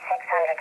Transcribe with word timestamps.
1,600. 0.00 0.58